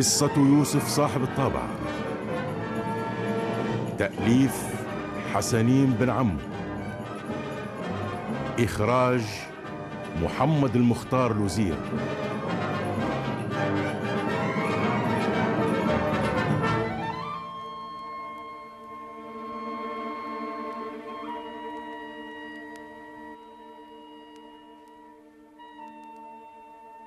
قصة 0.00 0.32
يوسف 0.36 0.88
صاحب 0.88 1.22
الطابع. 1.22 1.62
تأليف 3.98 4.64
حسنين 5.34 5.90
بن 5.90 6.10
عمو 6.10 6.36
إخراج 8.58 9.22
محمد 10.22 10.76
المختار 10.76 11.32
لوزير. 11.32 11.76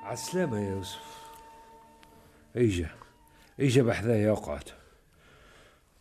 عالسلامة 0.04 0.60
يا 0.60 0.76
يوسف. 0.76 1.23
اجا 2.56 2.90
اجا 3.60 3.84
بحذايا 3.84 4.32
اقعد 4.32 4.70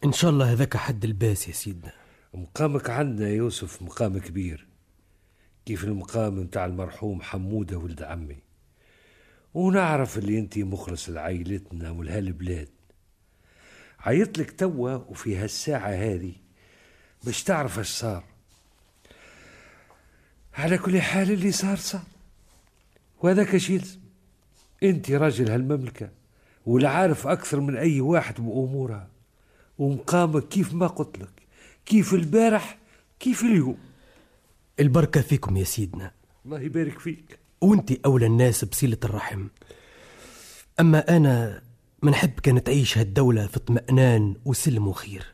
إن 0.04 0.12
شاء 0.12 0.30
الله 0.30 0.52
هذاك 0.52 0.76
حد 0.76 1.04
الباس 1.04 1.48
يا 1.48 1.52
سيدنا. 1.52 1.92
مقامك 2.34 2.90
عندنا 2.90 3.28
يا 3.28 3.34
يوسف 3.34 3.82
مقام 3.82 4.18
كبير. 4.18 4.66
كيف 5.66 5.84
المقام 5.84 6.38
متاع 6.38 6.66
المرحوم 6.66 7.22
حمودة 7.22 7.78
ولد 7.78 8.02
عمي. 8.02 8.38
ونعرف 9.54 10.18
اللي 10.18 10.38
انت 10.38 10.58
مخلص 10.58 11.08
لعائلتنا 11.08 11.90
ولهالبلاد. 11.90 12.68
عيط 14.00 14.38
لك 14.38 14.50
توا 14.50 14.94
وفي 14.94 15.36
هالساعة 15.36 15.90
هذه 15.90 16.34
باش 17.24 17.42
تعرف 17.42 17.78
اش 17.78 17.88
صار. 17.88 18.24
على 20.54 20.78
كل 20.78 21.00
حال 21.00 21.30
اللي 21.30 21.52
صار 21.52 21.76
صار. 21.76 22.04
وهذاك 23.20 23.54
اش 23.54 23.70
يلزم 23.70 24.00
انت 24.82 25.10
راجل 25.10 25.50
هالمملكة. 25.50 26.21
والعارف 26.66 27.26
أكثر 27.26 27.60
من 27.60 27.76
أي 27.76 28.00
واحد 28.00 28.34
بأمورها. 28.34 29.08
ومقامك 29.78 30.48
كيف 30.48 30.74
ما 30.74 30.86
قلت 30.86 31.18
لك 31.18 31.42
كيف 31.86 32.14
البارح 32.14 32.78
كيف 33.20 33.42
اليوم. 33.42 33.78
البركة 34.80 35.20
فيكم 35.20 35.56
يا 35.56 35.64
سيدنا. 35.64 36.12
الله 36.44 36.60
يبارك 36.60 36.98
فيك. 36.98 37.38
وأنت 37.60 37.92
أولى 38.06 38.26
الناس 38.26 38.64
بصلة 38.64 38.98
الرحم. 39.04 39.46
أما 40.80 41.16
أنا 41.16 41.62
منحب 42.02 42.40
كانت 42.40 42.66
تعيش 42.66 42.98
هالدولة 42.98 43.46
في 43.46 43.56
اطمئنان 43.56 44.36
وسلم 44.44 44.88
وخير. 44.88 45.26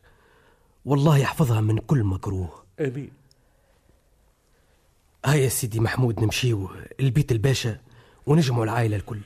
والله 0.84 1.18
يحفظها 1.18 1.60
من 1.60 1.78
كل 1.78 2.04
مكروه. 2.04 2.62
آمين. 2.80 3.10
هيا 5.24 5.36
يا 5.36 5.48
سيدي 5.48 5.80
محمود 5.80 6.20
نمشيو 6.20 6.70
البيت 7.00 7.32
الباشا 7.32 7.78
ونجمعوا 8.26 8.64
العائلة 8.64 8.96
الكل. 8.96 9.20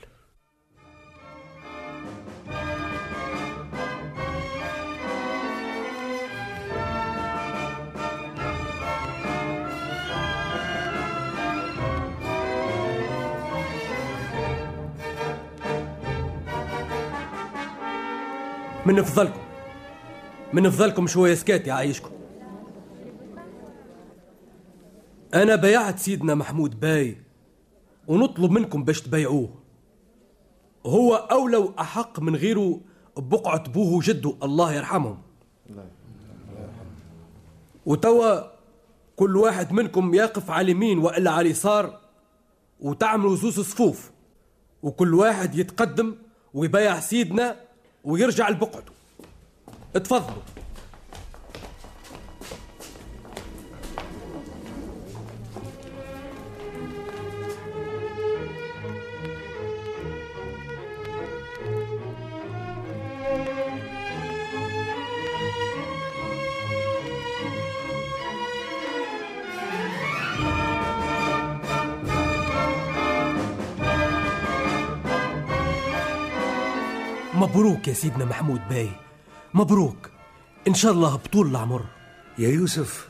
من 18.86 19.02
فضلكم. 19.02 19.40
من 20.52 20.70
فضلكم 20.70 21.06
شوية 21.06 21.34
سكات 21.34 21.66
يعيشكم 21.66 22.10
أنا 25.34 25.56
بيعت 25.56 25.98
سيدنا 25.98 26.34
محمود 26.34 26.80
باي 26.80 27.16
ونطلب 28.08 28.50
منكم 28.50 28.84
باش 28.84 29.00
تبيعوه 29.00 29.54
هو 30.86 31.14
أولى 31.14 31.56
وأحق 31.56 32.20
من 32.20 32.36
غيره 32.36 32.80
ببقعة 33.16 33.64
أبوه 33.66 33.92
وجده 33.94 34.34
الله 34.42 34.72
يرحمهم. 34.72 35.18
وتوا 37.86 38.40
كل 39.16 39.36
واحد 39.36 39.72
منكم 39.72 40.14
يقف 40.14 40.50
على 40.50 40.64
اليمين 40.64 40.98
وإلا 40.98 41.30
على 41.30 41.40
اليسار 41.40 42.00
وتعملوا 42.80 43.36
زوز 43.36 43.60
صفوف. 43.60 44.10
وكل 44.82 45.14
واحد 45.14 45.54
يتقدم 45.54 46.14
ويبيع 46.54 47.00
سيدنا 47.00 47.56
ويرجع 48.04 48.48
لبقعته. 48.48 48.92
اتفضلوا. 49.96 50.42
مبروك 77.34 77.88
يا 77.88 77.92
سيدنا 77.92 78.24
محمود 78.24 78.60
باي. 78.68 78.90
مبروك. 79.54 80.10
إن 80.68 80.74
شاء 80.74 80.92
الله 80.92 81.16
بطول 81.16 81.50
العمر. 81.50 81.84
يا 82.38 82.48
يوسف 82.48 83.08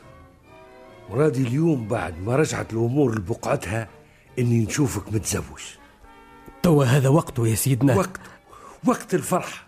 مرادي 1.09 1.41
اليوم 1.41 1.87
بعد 1.87 2.19
ما 2.19 2.35
رجعت 2.35 2.73
الأمور 2.73 3.15
لبقعتها 3.15 3.87
إني 4.39 4.65
نشوفك 4.65 5.13
متزوج. 5.13 5.61
توا 6.63 6.85
هذا 6.85 7.09
وقته 7.09 7.47
يا 7.47 7.55
سيدنا. 7.55 7.95
وقت 7.95 8.21
وقت 8.85 9.13
الفرحة 9.13 9.67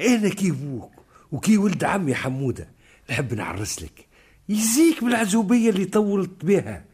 أنا 0.00 0.28
كي 0.28 0.50
أبوك 0.50 0.92
وكي 1.32 1.58
ولد 1.58 1.84
عمي 1.84 2.14
حمودة 2.14 2.68
نحب 3.10 3.34
نعرس 3.34 3.82
لك. 3.82 4.06
يزيك 4.48 5.04
بالعزوبية 5.04 5.70
اللي 5.70 5.84
طولت 5.84 6.44
بها. 6.44 6.84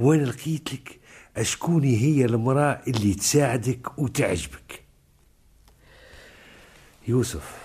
وأنا 0.00 0.24
لقيت 0.24 0.72
لك 0.72 1.00
أشكوني 1.36 1.96
هي 1.96 2.24
المرأة 2.24 2.82
اللي 2.88 3.14
تساعدك 3.14 3.98
وتعجبك. 3.98 4.87
يوسف 7.08 7.56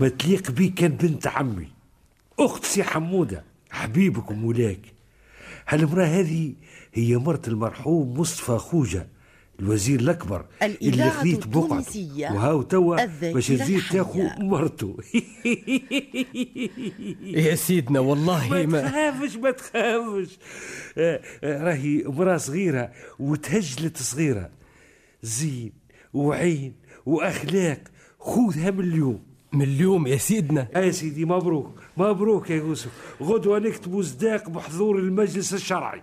ما 0.00 0.08
تليق 0.08 0.50
بيك 0.50 0.74
كان 0.74 0.90
بنت 0.90 1.26
عمي 1.26 1.68
أخت 2.38 2.64
سي 2.64 2.82
حمودة 2.82 3.44
حبيبك 3.70 4.30
ومولاك 4.30 4.80
هالمرأة 5.68 6.04
هذه 6.04 6.52
هي 6.94 7.16
مرت 7.16 7.48
المرحوم 7.48 8.20
مصطفى 8.20 8.58
خوجة 8.58 9.06
الوزير 9.60 10.00
الأكبر 10.00 10.44
اللي 10.62 11.10
خذيت 11.10 11.46
بقعته 11.46 12.10
وهاو 12.20 12.62
توا 12.62 13.04
باش 13.20 13.48
تزيد 13.48 13.76
الحية. 13.76 13.98
تاخو 13.98 14.22
مرته. 14.38 14.96
يا 17.46 17.54
سيدنا 17.54 18.00
والله 18.00 18.48
ما 18.48 18.66
ما 18.66 18.88
تخافش 18.88 19.36
ما 19.36 19.50
تخافش. 19.50 20.38
آه، 20.98 21.20
آه، 21.44 21.62
راهي 21.62 22.02
مرأة 22.06 22.36
صغيرة 22.36 22.92
وتهجلت 23.18 23.96
صغيرة. 23.96 24.50
زين 25.22 25.72
وعين 26.12 26.74
وأخلاق. 27.06 27.80
خذها 28.18 28.70
من 28.70 28.80
اليوم. 28.80 29.18
من 29.52 29.62
اليوم 29.62 30.06
يا 30.06 30.16
سيدنا. 30.16 30.68
يا 30.76 30.90
سيدي 30.90 31.24
مبروك. 31.24 31.80
مبروك 31.96 32.50
يا 32.50 32.56
يوسف. 32.56 32.90
غدوة 33.22 33.58
نكتبوا 33.58 34.02
صداق 34.02 34.50
بحضور 34.50 34.98
المجلس 34.98 35.54
الشرعي. 35.54 36.02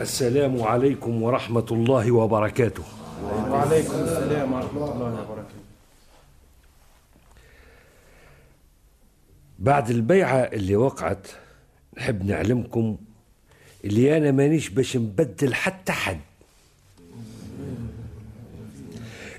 السلام 0.00 0.62
عليكم 0.62 1.22
ورحمة 1.22 1.66
الله 1.70 2.12
وبركاته. 2.12 2.82
وعليكم 3.50 3.94
السلام 3.94 4.52
ورحمة 4.52 4.92
الله 4.92 5.22
وبركاته. 5.22 5.58
بعد 9.58 9.90
البيعة 9.90 10.36
اللي 10.36 10.76
وقعت 10.76 11.26
نحب 11.96 12.24
نعلمكم 12.24 12.96
اللي 13.84 14.16
أنا 14.16 14.30
مانيش 14.30 14.68
باش 14.68 14.96
نبدل 14.96 15.54
حتى 15.54 15.92
حد. 15.92 16.20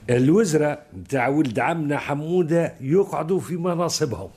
الوزراء 0.10 0.88
متاع 0.94 1.28
ولد 1.28 1.60
عمنا 1.60 1.98
حمودة 1.98 2.76
يقعدوا 2.82 3.40
في 3.40 3.58
مناصبهم. 3.58 4.30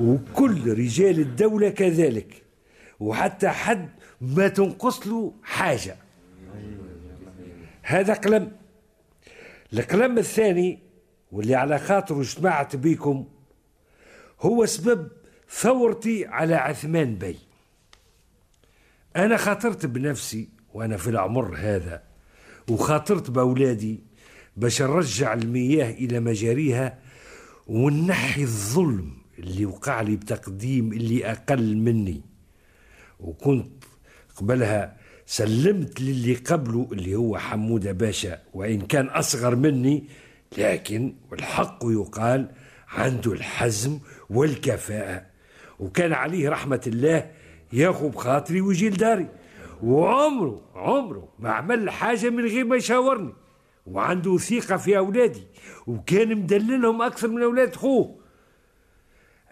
وكل 0.00 0.78
رجال 0.78 1.20
الدولة 1.20 1.68
كذلك. 1.68 2.42
وحتى 3.00 3.48
حد 3.48 3.88
ما 4.20 4.48
تنقص 4.48 5.06
له 5.06 5.32
حاجة. 5.42 5.96
هذا 7.82 8.14
قلم. 8.14 8.52
القلم 9.72 10.18
الثاني 10.18 10.78
واللي 11.32 11.54
على 11.54 11.78
خاطره 11.78 12.20
اجتمعت 12.20 12.76
بيكم 12.76 13.26
هو 14.40 14.66
سبب 14.66 15.08
ثورتي 15.50 16.26
على 16.26 16.54
عثمان 16.54 17.14
بي. 17.14 17.38
أنا 19.16 19.36
خاطرت 19.36 19.86
بنفسي 19.86 20.48
وأنا 20.74 20.96
في 20.96 21.10
العمر 21.10 21.54
هذا 21.56 22.02
وخاطرت 22.70 23.30
بأولادي 23.30 24.00
باش 24.56 24.82
نرجع 24.82 25.34
المياه 25.34 25.90
إلى 25.90 26.20
مجاريها 26.20 26.98
ونحي 27.66 28.42
الظلم 28.42 29.16
اللي 29.38 29.66
وقع 29.66 30.00
لي 30.00 30.16
بتقديم 30.16 30.92
اللي 30.92 31.30
أقل 31.30 31.76
مني. 31.76 32.22
وكنت 33.20 33.84
قبلها 34.36 34.96
سلمت 35.26 36.00
للي 36.00 36.34
قبله 36.34 36.88
اللي 36.92 37.14
هو 37.14 37.38
حمودة 37.38 37.92
باشا 37.92 38.38
وإن 38.54 38.80
كان 38.80 39.06
أصغر 39.06 39.56
مني 39.56 40.04
لكن 40.58 41.14
والحق 41.30 41.78
يقال 41.84 42.50
عنده 42.88 43.32
الحزم 43.32 43.98
والكفاءة. 44.30 45.26
وكان 45.78 46.12
عليه 46.12 46.48
رحمة 46.48 46.80
الله 46.86 47.30
ياخذ 47.72 48.08
بخاطري 48.08 48.60
ويجي 48.60 48.90
لداري. 48.90 49.28
وعمره 49.82 50.62
عمره 50.74 51.28
ما 51.38 51.50
عمل 51.50 51.90
حاجة 51.90 52.30
من 52.30 52.46
غير 52.46 52.64
ما 52.64 52.76
يشاورني. 52.76 53.32
وعنده 53.86 54.38
ثقة 54.38 54.76
في 54.76 54.98
أولادي 54.98 55.42
وكان 55.86 56.34
مدللهم 56.38 57.02
أكثر 57.02 57.28
من 57.28 57.42
أولاد 57.42 57.76
خوه. 57.76 58.16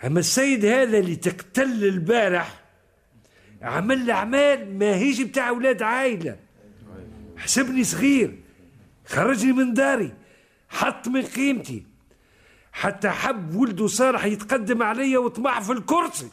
أما 0.04 0.20
السيد 0.20 0.64
هذا 0.64 0.98
اللي 0.98 1.16
تقتل 1.16 1.84
البارح 1.84 2.63
عمل 3.64 4.10
أعمال 4.10 4.78
ما 4.78 4.94
هيش 4.94 5.20
بتاع 5.20 5.48
أولاد 5.48 5.82
عائلة. 5.82 6.36
حسبني 7.36 7.84
صغير 7.84 8.42
خرجني 9.06 9.52
من 9.52 9.74
داري 9.74 10.14
حط 10.68 11.08
من 11.08 11.22
قيمتي. 11.22 11.86
حتى 12.72 13.10
حب 13.10 13.54
ولده 13.54 13.86
صالح 13.86 14.24
يتقدم 14.24 14.82
عليا 14.82 15.18
وطمع 15.18 15.60
في 15.60 15.72
الكرسي. 15.72 16.28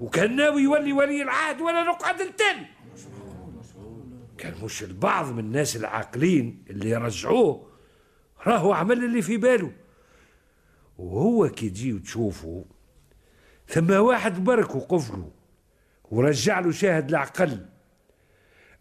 وكان 0.00 0.36
ناوي 0.36 0.62
يولي 0.62 0.92
ولي 0.92 1.22
العهد 1.22 1.60
ولا 1.60 1.82
نقعد 1.84 2.20
التاني 2.20 2.66
كان 4.38 4.54
مش 4.64 4.82
البعض 4.82 5.32
من 5.32 5.38
الناس 5.38 5.76
العاقلين 5.76 6.64
اللي 6.70 6.96
رجعوه 6.96 7.68
راهو 8.46 8.72
عمل 8.72 9.04
اللي 9.04 9.22
في 9.22 9.36
باله. 9.36 9.72
وهو 10.98 11.48
كي 11.48 11.70
تجي 11.70 11.92
وتشوفه 11.92 12.64
ثم 13.68 13.90
واحد 13.90 14.44
برك 14.44 14.74
وقف 14.74 15.10
له 15.10 15.30
ورجع 16.12 16.60
له 16.60 16.70
شاهد 16.70 17.08
العقل. 17.08 17.58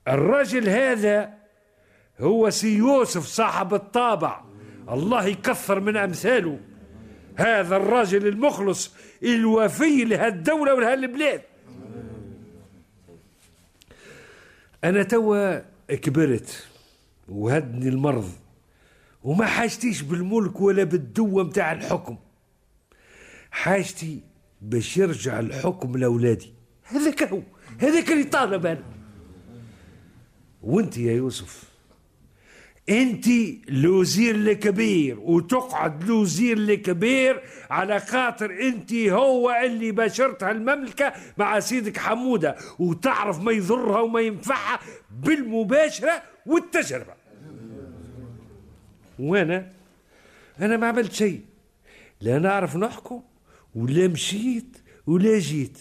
الرجل 0.07 0.69
هذا 0.69 1.33
هو 2.19 2.49
سي 2.49 2.77
يوسف 2.77 3.25
صاحب 3.25 3.73
الطابع. 3.73 4.41
الله 4.89 5.25
يكثر 5.25 5.79
من 5.79 5.97
أمثاله. 5.97 6.59
هذا 7.35 7.75
الراجل 7.75 8.27
المخلص 8.27 8.95
الوفي 9.23 10.03
لهالدولة 10.03 10.73
ولهالبلاد 10.73 11.41
أنا 14.83 15.03
توا 15.03 15.59
كبرت 15.87 16.67
وهدني 17.29 17.89
المرض 17.89 18.29
وما 19.23 19.45
حاجتيش 19.45 20.01
بالملك 20.01 20.61
ولا 20.61 20.83
بالدوة 20.83 21.43
متاع 21.43 21.71
الحكم. 21.71 22.17
حاجتي 23.51 24.21
باش 24.61 24.97
يرجع 24.97 25.39
الحكم 25.39 25.97
لأولادي. 25.97 26.60
هذاك 26.91 27.23
هو 27.23 27.41
هذاك 27.79 28.11
اللي 28.11 28.23
طالب 28.23 28.65
أنا 28.65 28.83
وانت 30.63 30.97
يا 30.97 31.11
يوسف 31.13 31.71
انت 32.89 33.27
الوزير 33.69 34.35
الكبير 34.35 35.19
وتقعد 35.19 36.03
الوزير 36.03 36.57
الكبير 36.57 37.41
على 37.69 37.99
خاطر 37.99 38.51
انت 38.61 38.93
هو 38.93 39.51
اللي 39.65 39.91
بشرت 39.91 40.43
هالمملكة 40.43 41.13
مع 41.37 41.59
سيدك 41.59 41.97
حمودة 41.97 42.55
وتعرف 42.79 43.39
ما 43.39 43.51
يضرها 43.51 43.99
وما 44.01 44.19
ينفعها 44.21 44.79
بالمباشرة 45.11 46.23
والتجربة. 46.45 47.13
وأنا 49.19 49.71
أنا 50.59 50.77
ما 50.77 50.87
عملت 50.87 51.13
شيء 51.13 51.41
لا 52.21 52.39
نعرف 52.39 52.75
نحكم 52.75 53.21
ولا 53.75 54.07
مشيت 54.07 54.77
ولا 55.07 55.39
جيت. 55.39 55.77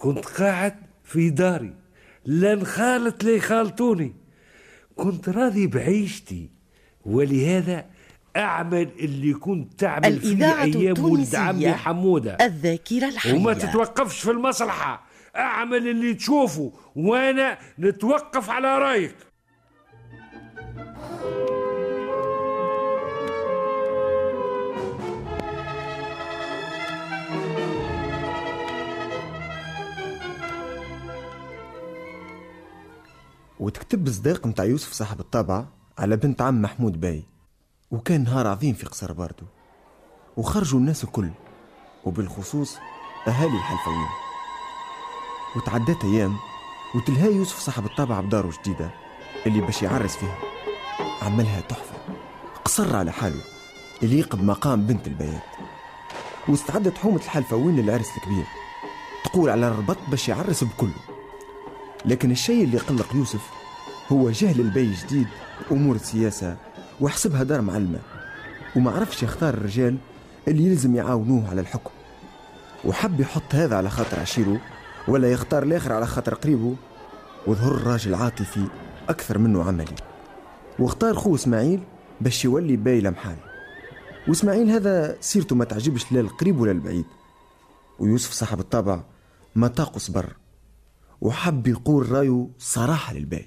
كنت 0.00 0.26
قاعد 0.26 0.74
في 1.04 1.30
داري 1.30 1.74
لا 2.24 2.54
نخالط 2.54 3.24
لا 3.24 3.30
يخالطوني 3.30 4.14
كنت 4.96 5.28
راضي 5.28 5.66
بعيشتي 5.66 6.50
ولهذا 7.04 7.84
أعمل 8.36 8.88
اللي 8.98 9.34
كنت 9.34 9.80
تعمل 9.80 10.06
الإذاعة 10.06 10.64
أيام 10.64 11.04
ولد 11.04 11.34
عمي 11.34 11.72
حمودة. 11.72 12.38
الذاكرة 12.40 13.08
الحية. 13.08 13.34
وما 13.34 13.54
تتوقفش 13.54 14.20
في 14.20 14.30
المصلحة. 14.30 15.06
أعمل 15.36 15.88
اللي 15.88 16.14
تشوفه 16.14 16.72
وأنا 16.96 17.58
نتوقف 17.78 18.50
على 18.50 18.78
رأيك. 18.78 19.14
وتكتب 33.60 34.08
صديق 34.08 34.46
متاع 34.46 34.64
يوسف 34.64 34.92
صاحب 34.92 35.20
الطابعة 35.20 35.68
على 35.98 36.16
بنت 36.16 36.42
عم 36.42 36.62
محمود 36.62 37.00
باي. 37.00 37.24
وكان 37.90 38.24
نهار 38.24 38.46
عظيم 38.46 38.74
في 38.74 38.86
قصر 38.86 39.12
باردو. 39.12 39.44
وخرجوا 40.36 40.80
الناس 40.80 41.04
الكل. 41.04 41.30
وبالخصوص 42.04 42.76
أهالي 43.28 43.56
الحلفويين 43.56 44.08
وتعدات 45.56 46.04
أيام 46.04 46.36
وتلها 46.94 47.26
يوسف 47.26 47.58
صاحب 47.58 47.84
الطابعة 47.84 48.20
بداره 48.20 48.52
جديدة 48.60 48.90
اللي 49.46 49.60
باش 49.60 49.82
يعرس 49.82 50.16
فيها. 50.16 50.38
عملها 51.22 51.60
تحفة. 51.60 51.94
قصر 52.64 52.96
على 52.96 53.12
حاله 53.12 53.40
يليق 54.02 54.36
بمقام 54.36 54.86
بنت 54.86 55.06
البيات. 55.06 55.42
واستعدت 56.48 56.98
حومة 56.98 57.16
الحلفوين 57.16 57.76
للعرس 57.76 58.16
الكبير. 58.16 58.46
تقول 59.24 59.50
على 59.50 59.68
الربط 59.68 59.98
باش 60.08 60.28
يعرس 60.28 60.64
بكله. 60.64 61.09
لكن 62.04 62.30
الشيء 62.30 62.64
اللي 62.64 62.78
قلق 62.78 63.16
يوسف 63.16 63.50
هو 64.08 64.30
جهل 64.30 64.60
البي 64.60 64.94
جديد 64.94 65.26
أمور 65.70 65.96
السياسة 65.96 66.56
وحسبها 67.00 67.42
دار 67.42 67.60
معلمة. 67.60 67.98
وما 68.76 68.90
عرفش 68.90 69.22
يختار 69.22 69.54
الرجال 69.54 69.96
اللي 70.48 70.64
يلزم 70.64 70.96
يعاونوه 70.96 71.50
على 71.50 71.60
الحكم. 71.60 71.90
وحب 72.84 73.20
يحط 73.20 73.54
هذا 73.54 73.76
على 73.76 73.90
خاطر 73.90 74.20
عشيره 74.20 74.60
ولا 75.08 75.32
يختار 75.32 75.62
الآخر 75.62 75.92
على 75.92 76.06
خاطر 76.06 76.34
قريبه 76.34 76.76
وظهر 77.46 77.74
الراجل 77.74 78.14
عاطفي 78.14 78.66
أكثر 79.08 79.38
منه 79.38 79.64
عملي. 79.64 79.94
واختار 80.78 81.14
خوه 81.14 81.34
إسماعيل 81.34 81.80
باش 82.20 82.44
يولي 82.44 82.76
باي 82.76 83.00
لمحال. 83.00 83.36
وإسماعيل 84.28 84.70
هذا 84.70 85.16
سيرته 85.20 85.56
ما 85.56 85.64
تعجبش 85.64 86.12
لا 86.12 86.20
القريب 86.20 86.60
ولا 86.60 86.72
البعيد. 86.72 87.06
ويوسف 87.98 88.32
صاحب 88.32 88.60
الطابع 88.60 89.00
ما 89.54 89.68
طاق 89.68 89.98
صبر 89.98 90.39
وحب 91.20 91.66
يقول 91.66 92.12
رايه 92.12 92.48
صراحة 92.58 93.14
للباي 93.14 93.46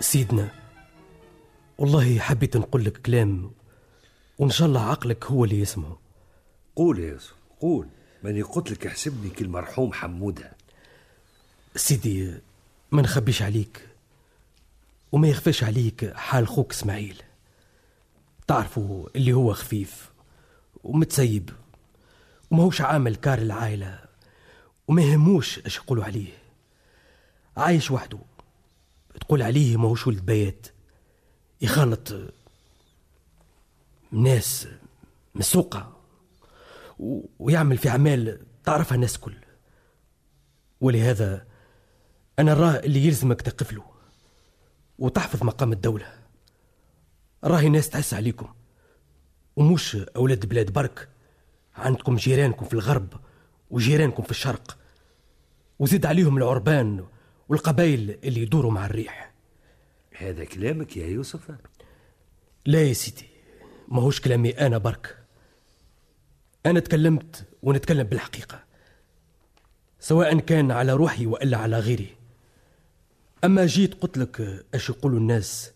سيدنا 0.00 0.48
والله 1.78 2.18
حبيت 2.18 2.56
نقول 2.56 2.84
لك 2.84 2.96
كلام 2.96 3.50
وإن 4.38 4.50
شاء 4.50 4.68
الله 4.68 4.80
عقلك 4.80 5.24
هو 5.24 5.44
اللي 5.44 5.60
يسمعه. 5.60 5.98
قول 6.76 6.98
يا 6.98 7.08
يوسف 7.08 7.34
قول. 7.60 7.88
ماني 8.24 8.42
قلت 8.42 8.70
لك 8.70 8.86
احسبني 8.86 9.30
كالمرحوم 9.30 9.92
حمودة. 9.92 10.53
سيدي 11.76 12.34
ما 12.92 13.02
نخبيش 13.02 13.42
عليك 13.42 13.88
وما 15.12 15.28
يخفاش 15.28 15.64
عليك 15.64 16.14
حال 16.14 16.48
خوك 16.48 16.72
إسماعيل. 16.72 17.22
تعرفوا 18.46 19.08
اللي 19.16 19.32
هو 19.32 19.54
خفيف 19.54 20.12
ومتسيب 20.84 21.50
وماهوش 22.50 22.80
عامل 22.80 23.16
كار 23.16 23.38
العائلة 23.38 23.98
وما 24.88 25.02
يهموش 25.02 25.58
اش 25.58 25.76
يقولوا 25.76 26.04
عليه. 26.04 26.32
عايش 27.56 27.90
وحده 27.90 28.18
تقول 29.20 29.42
عليه 29.42 29.76
ماهوش 29.76 30.06
ولد 30.06 30.26
بيات 30.26 30.66
يخالط 31.60 32.32
ناس 34.12 34.68
مسوقة 35.34 35.96
ويعمل 37.38 37.78
في 37.78 37.88
أعمال 37.88 38.46
تعرفها 38.64 38.94
الناس 38.94 39.18
كل. 39.18 39.36
ولهذا 40.80 41.46
أنا 42.38 42.54
راه 42.54 42.76
اللي 42.76 43.06
يلزمك 43.06 43.42
تقف 43.42 43.72
له 43.72 43.84
وتحفظ 44.98 45.42
مقام 45.42 45.72
الدولة. 45.72 46.06
راهي 47.44 47.68
ناس 47.68 47.88
تحس 47.88 48.14
عليكم. 48.14 48.48
ومش 49.56 49.96
أولاد 50.16 50.46
بلاد 50.46 50.72
برك. 50.72 51.08
عندكم 51.74 52.16
جيرانكم 52.16 52.66
في 52.66 52.74
الغرب 52.74 53.14
وجيرانكم 53.70 54.22
في 54.22 54.30
الشرق. 54.30 54.78
وزيد 55.78 56.06
عليهم 56.06 56.36
العربان 56.36 57.06
والقبائل 57.48 58.18
اللي 58.24 58.42
يدوروا 58.42 58.72
مع 58.72 58.86
الريح. 58.86 59.32
هذا 60.16 60.44
كلامك 60.44 60.96
يا 60.96 61.06
يوسف؟ 61.06 61.50
لا 62.66 62.82
يا 62.82 62.92
سيدي 62.92 63.28
ماهوش 63.88 64.20
كلامي 64.20 64.50
أنا 64.50 64.78
برك. 64.78 65.18
أنا 66.66 66.80
تكلمت 66.80 67.46
ونتكلم 67.62 68.06
بالحقيقة 68.06 68.64
سواء 70.00 70.38
كان 70.38 70.70
على 70.70 70.92
روحي 70.92 71.26
وإلا 71.26 71.56
على 71.56 71.78
غيري. 71.78 72.23
أما 73.44 73.66
جيت 73.66 73.94
قلت 73.94 74.18
لك 74.18 74.64
أش 74.74 74.88
يقولوا 74.90 75.18
الناس 75.18 75.72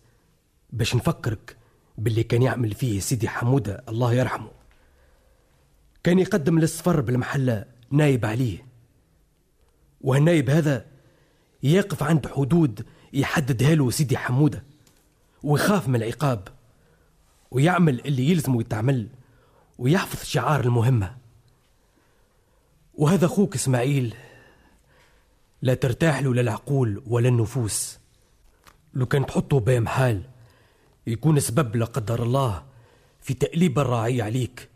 باش 0.72 0.94
نفكرك 0.94 1.56
باللي 1.98 2.22
كان 2.22 2.42
يعمل 2.42 2.74
فيه 2.74 3.00
سيدي 3.00 3.28
حمودة 3.28 3.84
الله 3.88 4.12
يرحمه. 4.12 4.50
كان 6.02 6.18
يقدم 6.18 6.58
للصفر 6.58 7.00
بالمحلة 7.00 7.64
نايب 7.90 8.26
عليه. 8.26 8.66
والنايب 10.00 10.50
هذا 10.50 10.86
يقف 11.62 12.02
عند 12.02 12.26
حدود 12.26 12.86
يحددها 13.12 13.74
له 13.74 13.90
سيدي 13.90 14.16
حمودة 14.16 14.64
ويخاف 15.42 15.88
من 15.88 15.96
العقاب 15.96 16.48
ويعمل 17.50 18.00
اللي 18.00 18.30
يلزمه 18.30 18.60
يتعمل 18.60 19.08
ويحفظ 19.78 20.24
شعار 20.24 20.64
المهمة. 20.64 21.16
وهذا 22.94 23.26
أخوك 23.26 23.54
إسماعيل 23.54 24.14
لا 25.62 25.74
ترتاح 25.74 26.18
له 26.18 26.34
لا 26.34 26.40
العقول 26.40 27.02
ولا 27.06 27.28
النفوس. 27.28 27.98
لو 28.94 29.06
كان 29.06 29.26
تحطه 29.26 29.60
بين 29.60 29.88
حال 29.88 30.22
يكون 31.06 31.40
سبب 31.40 31.76
لا 31.76 31.84
قدر 31.84 32.22
الله 32.22 32.64
في 33.20 33.34
تأليب 33.34 33.78
الراعي 33.78 34.22
عليك 34.22 34.68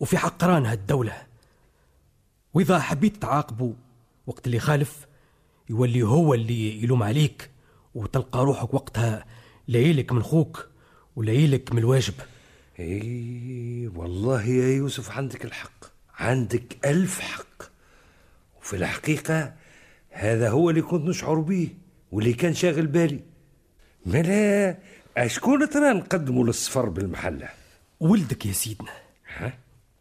وفي 0.00 0.18
حقران 0.18 0.66
هالدولة 0.66 1.22
وإذا 2.54 2.78
حبيت 2.78 3.16
تعاقبه 3.16 3.74
وقت 4.26 4.46
اللي 4.46 4.60
خالف 4.60 5.06
يولي 5.70 6.02
هو 6.02 6.34
اللي 6.34 6.82
يلوم 6.82 7.02
عليك 7.02 7.50
وتلقى 7.94 8.44
روحك 8.44 8.74
وقتها 8.74 9.24
لايلك 9.68 10.12
من 10.12 10.22
خوك 10.22 10.68
ولايلك 11.16 11.72
من 11.72 11.78
الواجب. 11.78 12.14
اي 12.80 13.90
والله 13.94 14.42
يا 14.42 14.76
يوسف 14.76 15.10
عندك 15.10 15.44
الحق 15.44 15.84
عندك 16.14 16.86
ألف 16.86 17.20
حق. 17.20 17.62
وفي 18.60 18.76
الحقيقة 18.76 19.54
هذا 20.12 20.50
هو 20.50 20.70
اللي 20.70 20.82
كنت 20.82 21.08
نشعر 21.08 21.34
به 21.34 21.68
واللي 22.12 22.32
كان 22.32 22.54
شاغل 22.54 22.86
بالي. 22.86 23.20
ما 24.06 24.22
لا 24.22 24.78
أشكون 25.16 25.68
ترى 25.68 25.92
نقدموا 25.92 26.44
للصفر 26.44 26.88
بالمحلة؟ 26.88 27.48
ولدك 28.00 28.46
يا 28.46 28.52
سيدنا. 28.52 28.90
ها؟ 29.36 29.58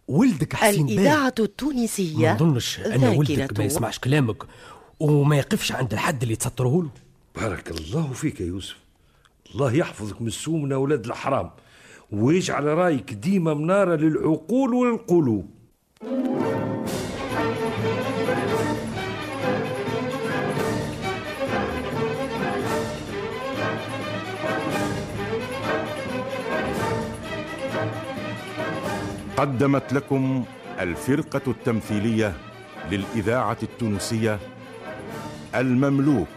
ولدك 0.07 0.53
حسين 0.53 0.89
الإذاعة 0.89 1.33
ما 1.39 1.45
التونسية 1.45 2.33
نظنش 2.33 2.79
أن 2.79 3.03
ولدك 3.03 3.59
ما 3.59 3.65
يسمعش 3.65 3.99
كلامك 3.99 4.43
وما 4.99 5.37
يقفش 5.37 5.71
عند 5.71 5.93
الحد 5.93 6.23
اللي 6.23 6.35
تسطره 6.35 6.83
له. 6.83 6.89
بارك 7.35 7.71
الله 7.71 8.13
فيك 8.13 8.41
يا 8.41 8.45
يوسف. 8.45 8.77
الله 9.53 9.73
يحفظك 9.73 10.21
من 10.21 10.27
السوء 10.27 10.57
من 10.57 10.71
أولاد 10.71 11.05
الحرام 11.05 11.49
ويجعل 12.11 12.63
رأيك 12.63 13.13
ديما 13.13 13.53
منارة 13.53 13.95
للعقول 13.95 14.73
وللقلوب 14.73 15.49
قدمت 29.41 29.93
لكم 29.93 30.45
الفرقة 30.79 31.41
التمثيلية 31.47 32.33
للإذاعة 32.91 33.57
التونسية 33.63 34.39
المملوك. 35.55 36.27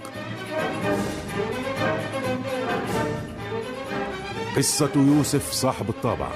قصة 4.57 4.91
يوسف 4.97 5.53
صاحب 5.53 5.89
الطابع. 5.89 6.29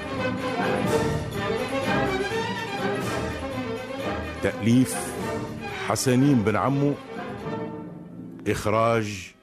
تأليف 4.43 5.13
حسنين 5.87 6.43
بن 6.43 6.55
عمو. 6.55 6.93
إخراج 8.47 9.33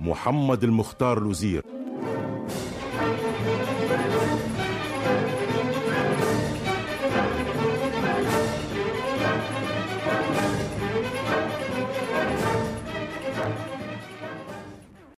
محمد 0.00 0.64
المختار 0.64 1.20
لوزير. 1.20 1.75